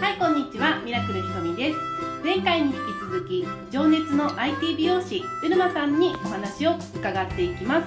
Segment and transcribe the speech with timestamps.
[0.00, 0.80] はいこんにちは。
[0.84, 1.78] ミラクルひとみです。
[2.24, 7.86] 前回に引き続き情熱の IT 美容師うるまさんにお話を伺っていきます。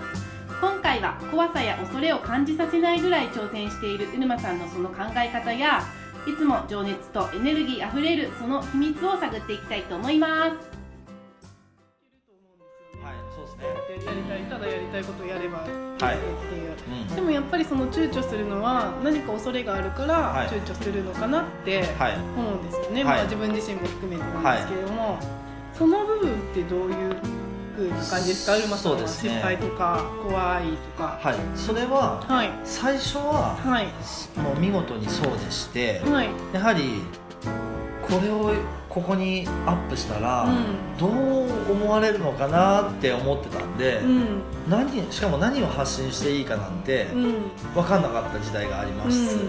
[0.61, 5.83] 今回は怖さや恐れを感じさせないぐらい挑戦しているうるまさんのその考え方や
[6.25, 10.72] いつも情熱とエネルギーあふれるその秘密を探っていきたいと思います、
[13.63, 16.23] やりたいただやりたいことをやればいいってはいいう、
[17.09, 20.47] うんでもやっぱりその躊躇するのは何か恐れがあるからはい。
[20.47, 22.15] 躊躇するのかなってはい。
[22.15, 23.15] 思うんですよね、はい。
[23.15, 25.19] まあ、自分自身も含めてなんですけれども、
[25.73, 27.15] その部分ってどういう
[27.75, 28.55] 風な感じですか？
[28.57, 30.65] うるまさんはそうですね失敗とか怖い
[30.97, 31.19] とか。
[31.21, 31.35] はい。
[31.55, 32.49] それははい。
[32.63, 33.87] 最初ははい。
[34.39, 36.29] もう見事にそうでして、はい。
[36.53, 37.01] やはり
[38.13, 38.51] これを
[38.89, 40.97] ここにアップしたら、うん。
[40.99, 44.41] どう思われるのかなって思ってたんで、うん。
[44.69, 47.33] 何しかも何を発信していいかなんてうん。
[47.73, 49.35] 分かんなかった時代がありうます。
[49.35, 49.47] ん。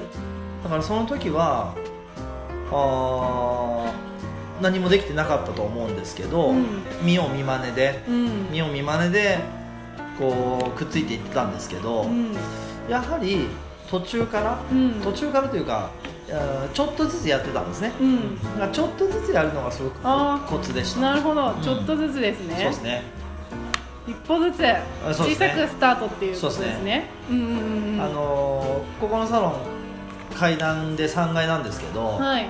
[0.63, 1.75] だからその時は
[2.73, 6.83] あー何もできてなかったと思うんですけど、うん。
[7.03, 8.51] 見よう見まねでうん。
[8.51, 9.39] 見よう見まねで
[10.19, 12.35] こうくっついていってたんですけど、うん。
[12.89, 13.47] やはり
[13.91, 15.01] 途中からうん。
[15.03, 15.91] 途中からというか
[16.73, 18.43] ちょっとずつやってたんですね、うん。
[18.43, 20.01] だからちょっとずつやるのがすごく
[20.47, 21.01] コツでした。
[21.01, 21.53] なるほど。
[21.53, 23.03] んちょっとずつですね、そうですね、
[24.07, 27.11] 一歩ずつ小さくスタートっていうことですそうですね。
[27.31, 28.01] うんうんうんうん。
[28.01, 29.55] あのーここのサロン
[30.35, 32.47] 階段で3階なんですけど、はい。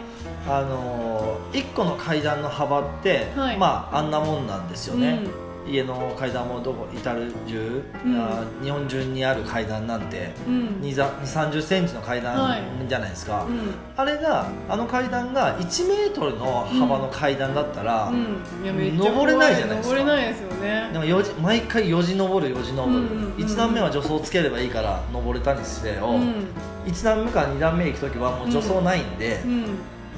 [0.48, 3.58] あのー、1個の階段の幅って、はい。
[3.58, 8.62] まああんなもんなんですよね、うん家の階段もどこ至る中、うん。
[8.62, 10.66] 日本中にある階段なんてうん。
[10.82, 12.60] 2 3 0センチの階はい。
[12.78, 13.74] 段じゃないですか、うん。
[13.96, 18.12] あれがあの階段が1メートルの幅の階段だったら、
[18.62, 19.96] 登れないじゃないですか。
[19.96, 20.90] 登れないですよね。
[20.92, 23.32] でもよじ毎回よじ登るよじ登る、うんうんうん。
[23.34, 26.46] 1段目は助走つければいいから登れたにせよ、うん。
[26.86, 29.64] 1段目から2段目行く時はもう助走ないんで、うん。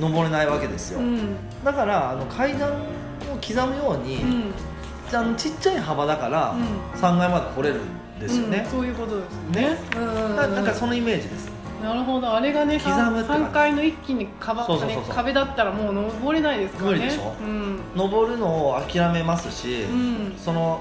[0.01, 1.37] 登れないわけですよ、うん。
[1.65, 2.75] だからあの階段を
[3.41, 4.45] 刻むように、うん
[5.17, 7.01] あのちっちゃい幅だからうん。
[7.01, 8.63] 3階まで来れるんですよね。
[8.65, 9.63] うん、そういうことですね。
[9.71, 9.77] ね。
[9.97, 10.01] う
[10.33, 11.51] んななんかそのイメージです。
[11.83, 12.33] なるほど。
[12.33, 13.45] あれがね刻むって感じ。
[13.45, 15.09] 3階の一気に壁そうそうそうそう。
[15.09, 16.99] ね壁だったらもう登れないですからね。
[16.99, 17.35] 無理でしょ。
[17.41, 17.81] うん。
[17.95, 20.35] 登るのを諦めますし、うん。
[20.37, 20.81] その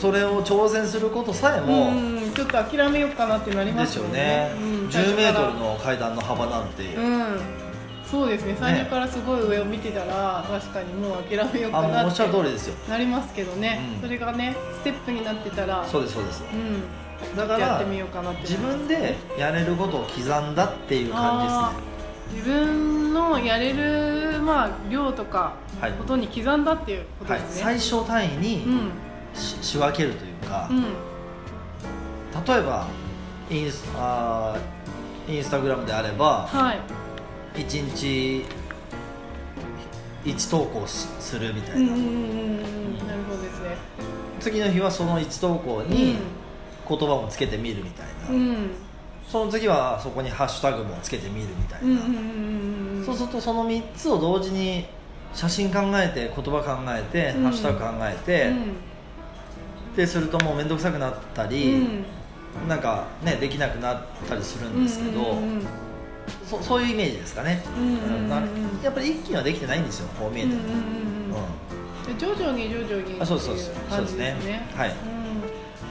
[0.00, 4.18] それを挑戦することさえも、うん、ちょっと諦めようかなってなりまですすよよね。
[4.18, 4.88] ね、うん。
[4.88, 7.67] 10メートル最初の階段の幅なんて、うん
[8.10, 8.56] そうですね。
[8.58, 12.74] 最初からすごい上を見てたら、確かにもう諦めようかなってりですよ。
[12.88, 14.00] なりますけどね、うん。
[14.00, 16.42] それがねステップになってたらそうですそうです。
[16.52, 17.36] うん。
[17.36, 21.88] だからやってみようかなって自分でやれることを刻んだっていう感じですね。
[22.30, 25.92] 自分のやれる、まあ、量とかはい。
[25.92, 28.90] ことに刻んだっていうことはい、ですね、最小単位にうん。
[29.34, 30.82] し仕分けるというか、うん。
[32.44, 32.86] 例えば
[33.50, 36.78] インスあーインスタグラムであればはい
[37.58, 38.44] 1日
[40.24, 43.76] 1投稿しするみたいな、うんなるほどですね。
[44.40, 46.16] 次の日はその1投稿に
[46.88, 48.48] 言葉もつけてみるみたいな、うん。
[48.48, 48.70] うん
[49.28, 54.86] その次はそこにハッシュタグもつけてみるみたいな、そうするとその3つを同時に
[55.34, 57.42] 写真考えて言葉考えて、うん。
[57.44, 59.96] ハッシュタグ考えて、うん。
[59.96, 62.68] でするともう面倒くさくなったり、うん。
[62.68, 65.66] なんかねできなくなったりするんですけど、うんうんうん
[66.46, 68.28] そそういうイメージですかね、うんうんうんうん。
[68.28, 68.36] な
[68.82, 70.54] やっぱり一気にはできてないんですよこう見えて。
[70.54, 70.76] も、うんうんうん。
[70.76, 72.18] うん。
[72.18, 74.00] で徐々に徐々にあそうそうそう。
[74.02, 74.34] ですね。
[74.44, 74.90] ねはい。
[74.90, 75.18] うん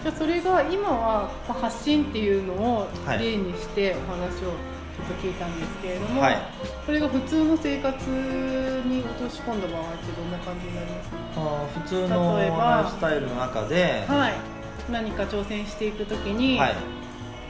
[0.03, 4.53] じゃあそれが今はまあ発信っていうのをはい例にしてお話を
[4.97, 6.37] ちょっと聞いたんですけれども、はい。
[6.85, 8.09] これが普通の生活
[8.85, 11.09] に落とし込んだ場合ってどんな感じになります？
[11.09, 14.33] かあー普通のライフスタイルの中で、はい。
[14.91, 16.75] 何か挑戦していくときに、はい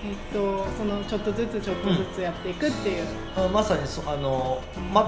[0.06, 4.62] えっと、そのちょっとずつちょっとずつやっていくっていう、あまさにそあの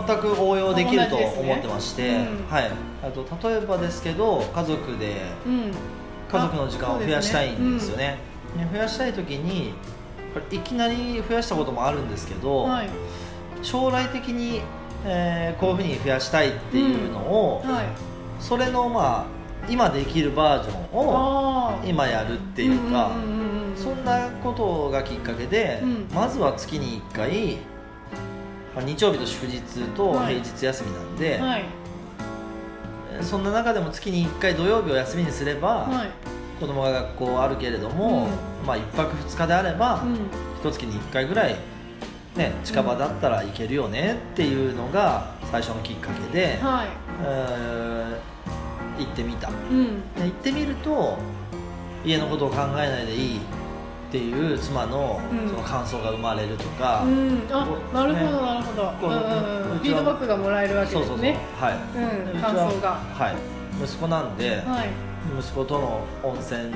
[0.08, 2.48] 全く応用できると思ってまして、うん。
[2.50, 2.72] はい、
[3.04, 5.72] あと例えばですけど家族でうん。
[6.32, 8.18] 家族の時間を増やしたいんですよね。
[8.56, 8.68] ね。
[8.72, 9.74] 増やしたい時に
[10.52, 12.90] いきなり増やしたこともあるんですけど、はい。
[13.62, 14.62] 将来的に、
[15.06, 17.86] えーこういうふうに増やしたいっていうのを、はい。
[18.40, 19.40] それのまあ
[19.70, 23.39] 今できるバージョンを今やるっていうか、んうんうんうん
[23.96, 26.08] そんなことがきっかけで、うん。
[26.14, 27.58] まずは月に1回、
[28.76, 29.62] まあ日曜日と祝日
[29.96, 30.36] とはい。
[30.42, 31.66] 平日休みなんで、はい。
[33.14, 36.10] えーそんな中でも月に1回土曜日を休みにすれば、はい。
[36.60, 38.28] 子供が学校あるけれども、
[38.66, 40.16] まあ1泊2日であれば、うん。
[40.60, 41.56] 一月に1回ぐらい、
[42.36, 46.88] ね、近場だったら行けるよねっていうのが最初のきっかけで、はい。
[47.24, 48.40] えー
[49.00, 49.48] 行ってみた。
[49.48, 50.02] うん。
[50.16, 51.18] で行ってみると
[52.06, 53.40] 家のことを考えないでいい
[54.10, 55.50] っていう妻のうん。
[55.50, 57.42] その感想が生まれるとか、うん。
[57.52, 58.42] あこうなるほどね。
[58.42, 58.84] なるほど。
[59.00, 59.78] こううんうんうん。
[59.78, 61.22] フィードバックがもらえるわけそうそうそう。
[61.22, 62.42] ですねはい、うん。
[62.42, 62.90] 感想が。
[62.90, 63.36] はい。
[63.84, 64.90] 息子なんで、はい。
[65.40, 66.74] 息子との温泉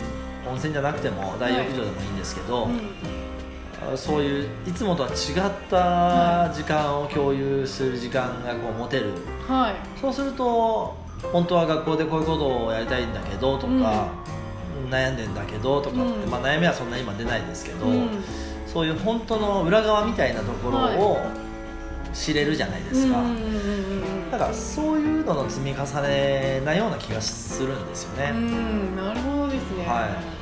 [0.47, 2.79] 温泉じゃなくても大浴場でもいいんですけど、うん。
[3.93, 5.15] あそういういつもとは違っ
[5.69, 9.11] た時間を共有する時間がこう持てる。
[9.47, 9.99] はい。
[9.99, 10.95] そうすると
[11.31, 14.07] 本当は学校でこういうことをやりたいんだけどとか、
[14.89, 16.29] 悩んでんだけどとかって、うん。
[16.29, 18.09] まあ、悩みはそんな今出ないですけど、うん。
[18.67, 21.19] そういう本当の裏側みたいなところを
[22.13, 28.95] 知れるじゃないですか、うんうんうんうんだからそういうのの積み重ねなような気がするんですよね、うん。
[28.95, 29.85] なるほどですね。
[29.85, 30.32] はいい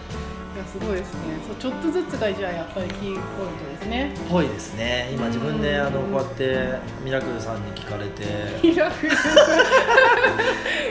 [0.62, 1.20] やすごいですね。
[1.48, 3.22] そうちょっとずつがじゃあやっぱりキーポイントで
[3.82, 4.14] すね。
[4.30, 5.10] ぽいですね。
[5.14, 8.24] 今自分であのこうやってミラクルさんに聞かれて。
[8.68, 9.12] ミラクル。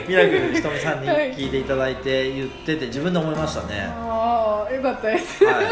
[0.07, 5.45] ミラクルひとみさんにはい聞いていただいて言ってて自分で思いましたね、ああよかったです。
[5.45, 5.65] はい。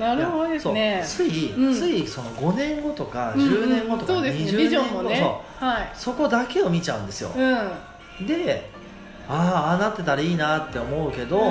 [0.00, 1.02] なるほどですね。
[1.04, 1.74] つい、うん。
[1.74, 4.44] ついその5年後とかうん10年後とかそうですね。
[4.52, 5.18] 20ビジョ年後ンもね。
[5.18, 5.24] そ
[5.64, 8.26] はうそこだけを見ちゃうんですよ、いうん。
[8.26, 8.70] で
[9.28, 11.42] ああああなってたらいいなって思うけど、う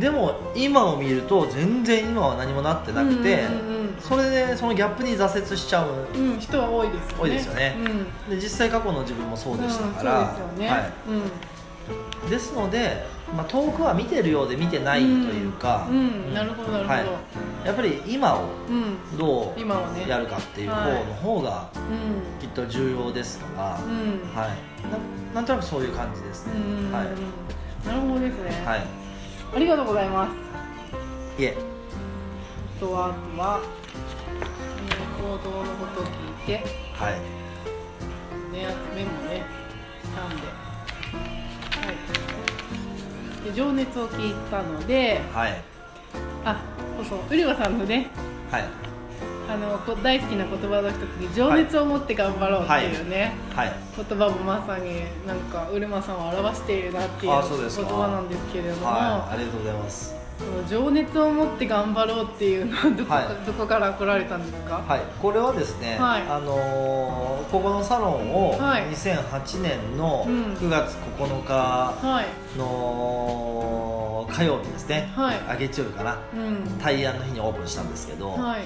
[0.00, 7.20] でも今を見ると全然今は何もなってなくて、うんうんそれでそのギャップに挫折しちゃううんうん人は多いですよね。
[7.20, 7.76] 多いですよね。
[7.78, 8.30] うん。
[8.30, 10.68] で実際過去の自分もそうでしたから、うんね。
[10.68, 10.90] は
[12.26, 13.04] い、ですので、
[13.36, 16.00] まあ、遠くは見てるようで見てないというか、うんう
[16.30, 16.34] ん。
[16.34, 16.94] なるほどなるほど。
[16.94, 17.66] はい。
[17.66, 19.16] やっぱり今をうん。
[19.16, 22.40] どうやるかっていう方の方がうん。
[22.40, 24.34] きっと重要ですから、うん。
[24.34, 24.48] はい、
[25.32, 26.92] ななんとなくそういう感じですね、うん。
[26.92, 27.04] はい。
[27.86, 28.62] なるほどですね。
[28.66, 29.01] はい
[29.54, 30.28] ありがとうございま
[31.36, 31.42] す。
[31.42, 31.56] いえ。
[32.76, 33.82] あとはあとは、えー
[35.22, 36.64] 行動のことを聞いて、ね、
[36.94, 37.12] はい。
[37.14, 37.20] あと
[38.52, 39.44] メモね
[40.02, 40.42] したんで、
[41.86, 41.92] は
[43.42, 45.62] い、で情熱を聞いたのではい。
[46.44, 46.60] あ
[46.96, 48.08] そうそうウリマさんのね
[48.50, 48.64] はい
[49.52, 53.72] あのこ大好きな言葉の一つに「情熱を持って頑張ろう」っていうね、はい。
[53.94, 59.34] 言葉もまさになんかウルマさんを表しているなっていう言葉なんですけれども、はい。
[59.34, 60.22] ありがとうございます。
[60.68, 63.26] 情熱を持って頑張ろうっていうのはどこか、はい。
[63.46, 65.00] どこから来られたんですか、はい。
[65.20, 66.22] これはですね、はい。
[66.22, 68.84] あのーここのサロンをはい。
[68.84, 70.54] 2008年のうん。
[70.54, 72.58] 9月9日はい。
[72.58, 75.36] の火曜日ですね、はい。
[75.48, 76.16] あ月曜日かな。
[76.34, 76.78] うん。
[76.78, 78.62] 大安の日にオープンしたんですけど、はい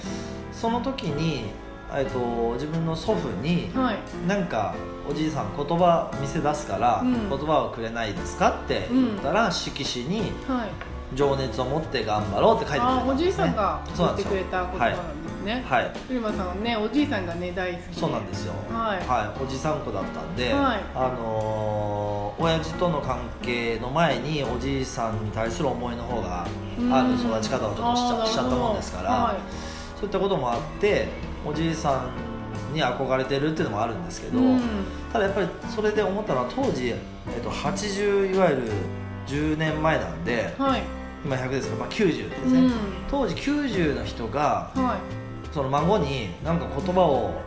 [0.57, 1.51] その時に、
[1.93, 2.19] えっと、
[2.55, 3.99] 自分の祖父に、はい。
[4.27, 4.75] なんか
[5.09, 7.29] おじいさん言葉見せ出すから、うん。
[7.29, 10.71] 言葉をくれないですかって言ったら、色紙にはい
[11.15, 15.65] 「情熱を持って頑張ろう」って書いてくれたあおじいさんが言ってくれた言葉なんですね。
[15.69, 15.93] はい。
[16.11, 18.01] ウルマさんはねおじいさんがね大好きで。
[18.01, 18.55] そうなんですよ。
[18.69, 19.45] はい。
[19.45, 20.81] おじさん子だったんで、はい。
[20.95, 26.45] あのー親父との関係の前におじいさんに対する思いの方が
[26.93, 29.37] ある育ち方をちょっとしちあーゃしちゃったもんですから、はい
[29.97, 31.09] そういったこともあって
[31.45, 32.09] おじいさ
[32.71, 34.61] んに憧れてるっていうのもあるんですけど、うん。
[35.13, 38.63] ただやっぱりそれで思ったのは当時、えっと、80いわゆる
[39.27, 40.83] 10年前なんではい。
[41.25, 42.73] 今100ですから、まあ、90ですね、うん。
[43.11, 44.99] 当時90の人がは
[45.53, 47.41] その孫に何か言葉を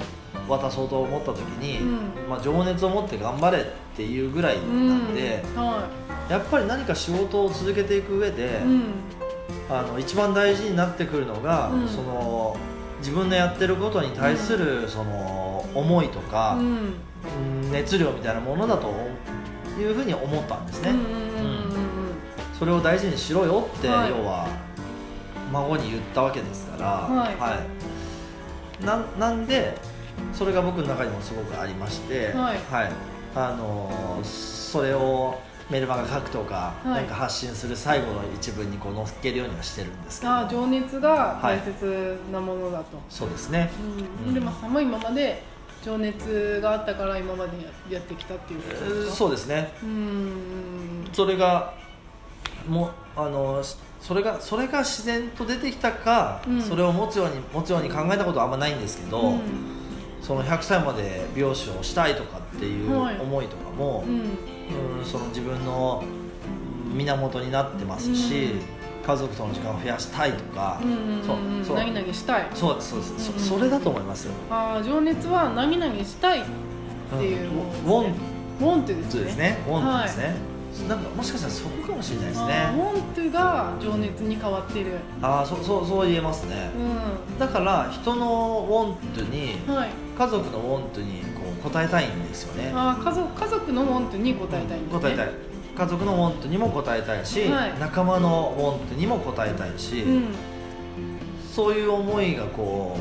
[0.47, 2.29] 渡そうと思った時に、うん。
[2.29, 3.63] まあ、情熱を持って頑張れっ
[3.95, 5.65] ていうぐらいいなんで、うん。
[5.65, 5.87] は
[6.29, 8.61] やっぱり何か仕事を続けていく上で、
[9.69, 11.87] あの一番大事になってくるのが、うん。
[11.87, 12.57] その
[12.99, 16.57] 自分のやってることに対する、その思いとか、
[17.71, 18.93] 熱量みたいなものだと
[19.79, 20.93] いうふうに思ったんですね、
[22.57, 24.09] それを大事にしろよって、はい。
[24.09, 24.47] 要は
[25.53, 27.35] 孫に言ったわけですから、はい。
[28.81, 28.85] い。
[28.85, 29.77] ななんで
[30.33, 32.91] それが僕の中にもすごくありまして、はい。
[33.35, 37.01] あのーそれをメルマガ書くとか、はい。
[37.01, 40.33] なんか発信する最後の一文にこう載っけるようにはしてるんですけど。
[40.33, 43.69] あ情熱が大切なものだと、そうですね。
[44.25, 45.43] うん、ウルマさんも今まで
[45.83, 47.51] 情熱があったから今まで
[47.89, 49.71] ややってきたっていうことですかそうですね。
[49.83, 51.09] うーん。
[51.13, 51.73] それが
[52.67, 53.63] もうあの
[54.01, 56.61] それがそれが自然と出てきたか、うん。
[56.61, 59.78] それを持つように持つように考えたことはあんまないんですけど、うん
[60.21, 63.19] その100歳まで美容師をしたいとかっていうはい。
[63.19, 64.15] 思いとかも、うん。
[64.19, 66.03] うんその自分の
[66.93, 68.61] 源になってますし、うん。
[69.05, 71.65] 家族との時間を増やしたいとか、うんうんそううん。
[71.65, 72.47] そう何々したい。
[72.53, 76.43] そうですそうです、そうんそれだと思いますよ、あー情熱は何々したいっ
[77.17, 77.49] ていう。
[77.51, 78.13] ものですねウォン。
[78.59, 79.23] ウォントですね。
[79.23, 79.57] ですね。
[79.67, 80.35] ウォントですね、
[80.87, 82.69] なんかもしかしたらそこかもしれないですね。
[82.75, 84.97] ウォントが情熱に変わってる。
[85.21, 86.71] ああそうそうそう言えますね、
[87.37, 89.89] うだから人のウォントにんはい。
[90.17, 92.71] 家族のウォントにこう応えたいんですよね。
[92.73, 94.99] あー家族家族のウォントに応えたいんですね。
[94.99, 95.29] 答えたい。
[95.77, 97.79] 家族のウォントにも応えたいし、はい。
[97.79, 100.23] 仲間のウォントにも応えたいし、うん。
[101.53, 102.97] そういう思いがこ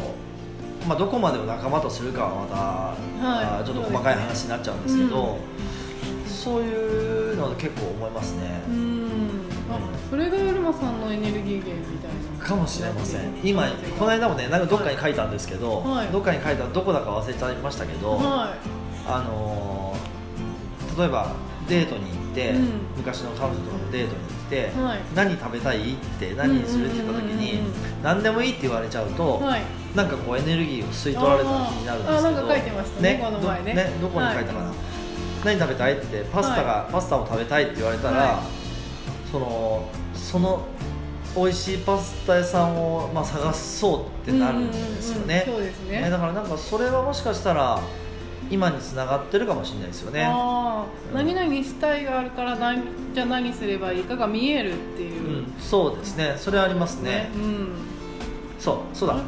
[0.84, 3.64] う、まあ、どこまでを仲間とするかはまた、はい。
[3.64, 5.38] ちょっと細かい話になっちゃうんですけど
[6.38, 9.42] そういうの結構思いますね、うん。
[9.70, 9.78] あ
[10.08, 12.44] それがウルマさんのエネルギー源みたいな。
[12.44, 13.34] かもしれません。
[13.42, 13.68] 今
[13.98, 16.06] この間もねなんかどっかに書いたんですけど、はい。
[16.08, 18.54] どっかに書いたどこだか忘れちゃいましたけど、は
[19.06, 21.32] あのー例えば
[21.68, 22.68] デートに行って、うん。
[22.96, 25.00] 昔の彼女とのデートに行って、はい。
[25.14, 29.62] 何食べたいって何にするって言った時に、うん何でもいいって言われちゃうと、はい。
[29.94, 32.28] なんかこうエネルギーを吸い取られた気になるんですけど。
[32.28, 33.92] あなんか書いてましたねこの前ね。
[34.00, 34.72] どどこに書いたかな、
[35.44, 38.42] 何食べたいってパスタが、パスタを食べたいって言われたら、は
[39.30, 40.66] そのその
[41.36, 46.00] 美味しいパスタ屋さんを、まあ、探そうってなるんですよね、うんうんうんそうですね。
[46.02, 47.80] ねだからなんかそれはもしかしたら
[48.50, 50.24] 今につながってるかもしれないですよね。
[50.24, 51.18] あうん。
[51.18, 52.82] あ何々したいがあるから何
[53.14, 55.38] じゃあ何すればいいかが見えるっていう。
[55.38, 56.34] う、ん、そうですね。
[56.36, 57.30] それはありますね。
[57.34, 57.68] うん。
[58.58, 59.16] そうそうだ。
[59.16, 59.22] ね。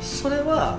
[0.00, 0.78] それは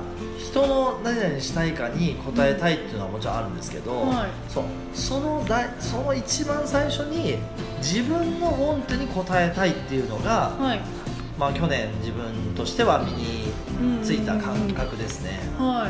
[0.53, 4.29] 人の何々したいかに応えたいっていうのはもちろんあるんですけど、はい。
[4.47, 4.65] そう。
[4.93, 7.37] その大その一番最初に
[7.79, 10.81] 自分のウォンテに応えたいっていうのが、はい。
[11.39, 13.51] まあ、去年自分としては身に
[14.03, 15.89] ついた感覚ですね、は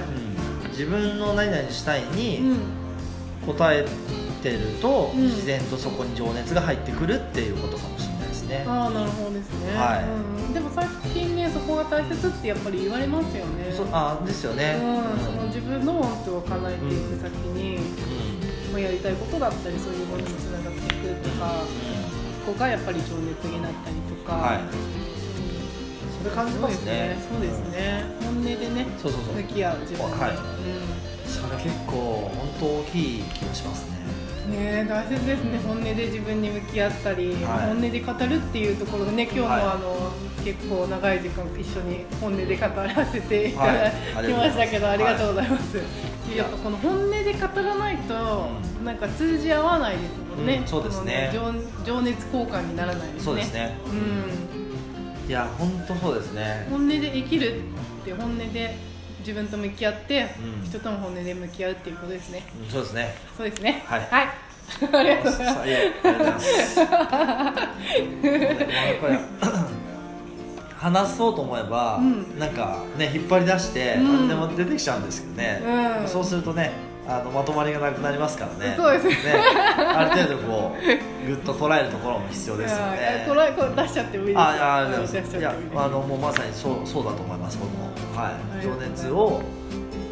[0.64, 0.70] うん。
[0.70, 3.50] 自分の何々したいい、にうん。
[3.50, 3.86] 応え
[4.42, 5.24] てると、うん。
[5.24, 8.13] 自然とそこに情熱が入ってくるっていうことかもしれない
[8.48, 10.04] ですね、ああなるほどですね、はい。
[10.04, 13.72] うん、でも最近ねそこが大切ってやっぱり言われますよね。
[13.72, 17.80] そあですよね、うん、その自分の本当を叶えていく先に、
[18.72, 21.64] まあ、やりたいことだったりそういうものにつながっていくとか、
[22.46, 24.62] ここがやっぱり情熱になったりとか、はい。
[24.62, 24.70] うん。
[26.20, 27.18] それ感じますね。
[27.32, 27.70] そうですね。
[27.70, 28.04] そうですね。
[28.22, 29.36] 本音でねそうそうそう。
[29.36, 30.32] 向き合う自分に、はい。
[31.28, 33.93] それ結構本当大きい気がしますね。
[33.93, 33.93] うん、
[34.48, 35.60] ねえ大切ですね。
[35.66, 37.44] 本音で自分に向き合ったり、はい。
[37.68, 40.12] 本音で語るっていうところがね今日も、はいあの
[40.44, 45.78] 結構長い時間一緒に本音で語らせていたはいだきましたけど、あありがとうございます、
[46.36, 48.86] やっぱこの本音で語らないと、うん。
[48.86, 51.32] なんか通じ合わないですもんね、うんそうですね。
[51.34, 51.54] この
[51.86, 53.22] 情情熱交換にならないですね。
[53.22, 53.78] そうですね。
[53.88, 55.30] うん。
[55.30, 56.68] いや本当そうですね。
[56.70, 58.76] 本音で生きるって本音で
[59.26, 60.28] 自分と向き合って、
[60.62, 62.44] うん人とも本音で向き合うっていうことですね。
[62.62, 62.70] うん。
[62.70, 63.16] そうですね。
[63.38, 63.84] そうですね。
[63.86, 64.08] はい。
[64.10, 64.28] はい、
[64.94, 66.80] ありがとうございます。
[70.78, 72.38] 話そうと思えば、うん。
[72.38, 74.28] なんかね引っ張り出してうん。
[74.28, 75.62] 何でも出てきちゃうんですけどね、
[76.02, 76.08] うん。
[76.08, 76.72] そうするとね
[77.06, 78.76] あのまとまりがなくなりますからね。
[78.78, 79.14] そうですね。
[79.78, 83.26] ある程度こうぐっと捉えるところも必要ですよね。
[83.28, 84.40] これこれ出しちゃってもいいです。
[84.40, 87.90] あいやあいやあのもうまさにそうそうだと思います僕も。
[88.16, 88.64] はい。
[88.64, 89.42] 情熱を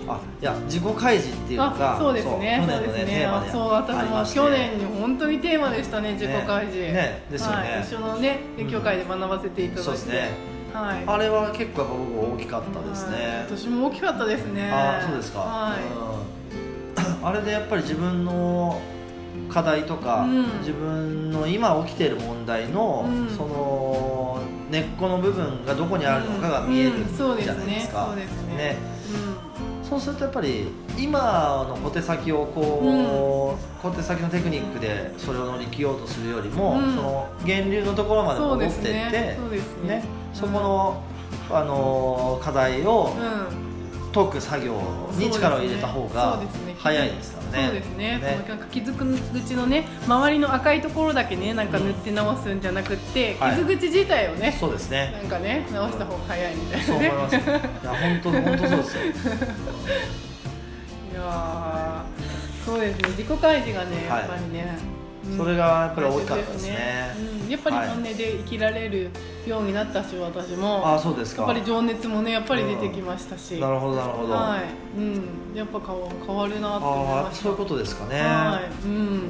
[0.07, 2.60] あいや自己開示っていうのそうですね。
[2.60, 6.77] 去年のねテーマであそう私も去年に本当にテーマでしたね自己開示。
[6.77, 6.91] ね。
[6.91, 7.55] ねですよね。
[7.55, 10.29] はい、一緒のね勉強会で学ばせていただいて、そうですね。
[10.74, 11.03] はい。
[11.05, 13.13] あれは結構やっぱ僕大きかったですはい。
[13.13, 14.69] ね私も大きかったですね。
[14.71, 16.40] あそうですか、はい、うん、
[17.24, 18.82] あれでやっぱり自分の
[19.50, 20.60] 課題とか、うん。
[20.60, 23.30] 自分の今起きている問題の、うん。
[23.30, 28.78] その根っこの部分がどこにあるのかが見えるじゃないですか、ねそうですね。
[29.84, 36.96] そうするとやっぱり今の小手先をこう、小手先のテクニックでそれを乗り切ろうとするよりも、うん。
[36.96, 39.38] その源流のところまで戻っていって
[40.34, 41.04] そこの、
[41.50, 43.71] あの課題をうん
[44.13, 44.82] 解く作業
[45.18, 46.41] に力を入れた方が
[46.77, 47.65] 早いですからね。
[47.65, 55.12] そうですねそのなんか傷口のね周りの赤いところだけねなんか塗って直すんじゃなくって、はい傷口自体をね、そうですね。
[55.22, 57.36] なんかね直した方が早いみたいそうなね思います。
[57.36, 59.03] いや本当本当そうですよ。
[61.12, 65.00] いやーそうですね自己開示がねはいやっぱりね、うん
[65.38, 67.16] それがやっぱり大きかったですね。
[67.44, 69.10] うん、やっぱり本音で生きられる
[69.46, 71.44] ようになったし私もあそうですか。
[71.44, 74.34] やっぱり情熱もねやっぱり出てきましたし、なるほどなるほど。
[74.34, 78.20] はい、うん、やっぱ変わ変わるなって思いあましたあそういうことですかね。
[78.22, 79.22] はい、うん、うん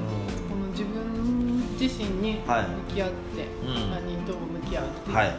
[0.50, 3.16] この自分自身にはい向き合って、
[3.66, 5.36] うん他人とも向き合うっていう、はいうん、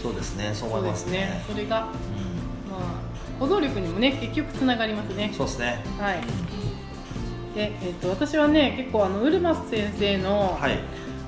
[0.00, 0.50] そうですね。
[0.54, 1.42] そうそ思いますすね。
[1.50, 1.82] それがう
[2.70, 5.34] まあ行動力にもね結局つながりますねん。
[5.34, 5.84] そうですね。
[5.98, 6.20] はい。
[7.54, 10.78] で、えっと私はね結構あのウルマス先生の、はい。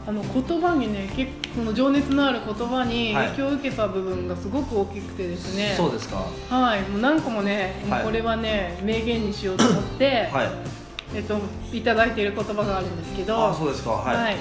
[0.09, 5.75] あの言葉にね結構この情熱のある言葉にはい影響を受けた部分がすごく大きくてですね。
[5.77, 6.25] そうですか。
[6.49, 10.49] はい、もう何個もね、もうはいこれはね名言にしようと思って、はい。
[11.17, 11.41] えっと
[11.73, 13.91] いただいている言葉があるんですけど、あそうですか。
[13.91, 14.17] はい。
[14.17, 14.37] はい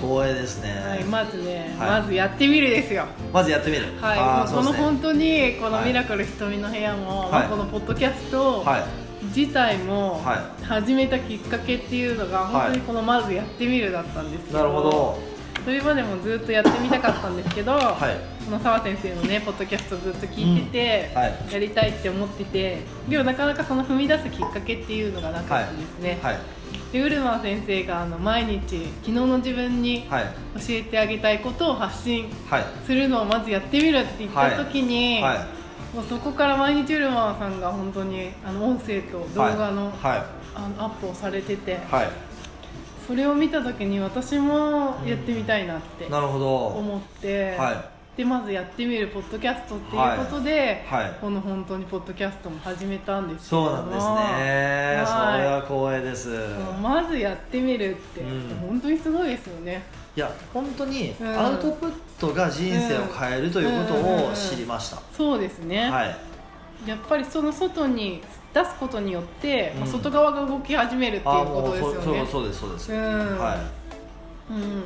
[0.00, 0.70] 光栄ですね。
[0.80, 3.04] はいまずね、はいまずやってみるですよ。
[3.30, 3.84] まずやってみる。
[4.00, 8.84] はい、もうこの本当にこのはいミラクル瞳の部屋も、はいまあこのポッドキャストをはい。
[9.34, 15.18] 自体もは始めたきっかけっていうのが本当にこのまずやってみるだったんですけど、なるほど。
[15.64, 18.44] それまでもずっとやってみたかったんですけど、はい。
[18.44, 21.52] この澤先生のねポッドキャストずっと聞いてて、はい。
[21.52, 26.38] やりたいって思っててでもなかなかその踏み出すきっかけっていうのがなかったんですね、はい。
[26.92, 30.24] でウルマン先生があの毎日昨日の自分にはい。
[30.56, 32.64] 教えてあげたいことを発信はい。
[32.84, 35.59] するのをまずやってみるって言った時に、はい
[35.94, 41.78] もうそこから毎日ウルマンさんが本当にあの音声と動画の,、はあのアップをされてて、
[43.06, 46.66] それを見た時に私もやってみたいなってなるほど。
[46.68, 51.16] 思って、はでまずやってみるポッドキャストっていうことで、いはい。
[51.20, 55.02] この本当にポッドキャストも始めたんですそうなんですね。
[55.06, 55.42] そはい。
[55.42, 56.28] れは光栄です。
[56.82, 58.68] まずやってみるって、うん。
[58.68, 59.82] 本当にすごいですよね
[60.20, 61.28] いや本当にうん。
[61.28, 65.00] アウトプットが人生を変えるということを知りました。
[65.16, 66.16] そうですね、はい。
[66.86, 68.20] やっぱりその外に
[68.52, 71.94] 出すことによって、まあうん外側が動き始めるっていうあことですよね。
[71.94, 72.92] そうそうそうですそうです。
[72.92, 72.98] うん。
[73.38, 73.56] は
[74.50, 74.82] うん、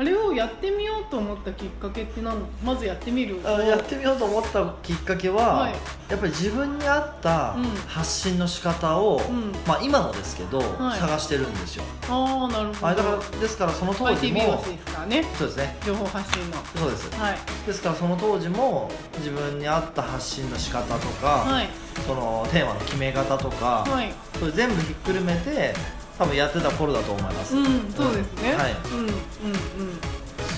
[0.00, 3.36] あれをやってみようと思ったきっかけって何まずやってみる？
[3.36, 5.74] いあやってみようと思ったきっかけは、はい。
[6.08, 7.64] やっぱり自分に合ったうん。
[7.86, 9.52] 発信の仕方を、うん。
[9.66, 10.98] まあ今もですけど、はい。
[10.98, 11.84] 探してるんですよ。
[12.08, 12.86] ああなるほど。
[12.86, 15.22] あだからですからその当時もですからね。
[15.36, 15.76] そうですね。
[15.84, 16.56] 情報発信の。
[16.76, 17.20] そうです。
[17.20, 17.38] はい。
[17.66, 21.68] ですからその当時も自分に合った発信の仕方とか、はい。
[22.06, 24.10] そのテーマの決め方とか、はい。
[24.38, 25.74] それ全部ひっくるめて
[26.20, 28.72] 多分やってた頃だと思います、うんそうですね、はい。
[28.92, 29.14] うんうん。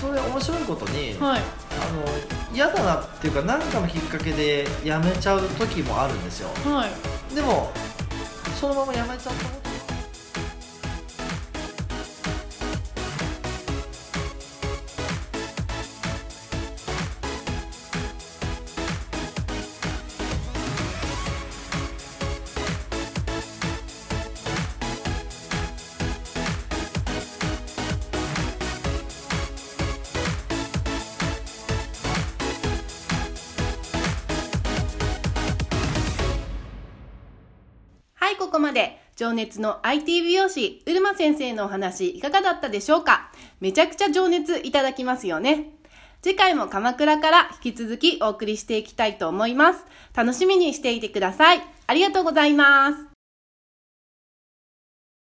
[0.01, 1.39] それ面白いことに、うんはい。
[1.39, 6.49] あの嫌だなっていうか何かのきっかけでやめちゃう時もあるんですよ。
[6.69, 6.85] は
[7.31, 7.33] い。
[7.33, 7.71] でも
[8.59, 9.72] そのままやめちゃったこと
[38.33, 43.29] はい、ここまで情熱の IT 美容師、うるま先生のお話いかがだったでしょうか？
[43.59, 45.69] めちゃくちゃ情熱いただきますよね。
[46.23, 49.85] 次回も鎌倉から引き続きお送りしていきたいと思います。
[50.15, 51.61] 楽しみにしていてください。
[51.85, 53.12] ありがとうございます。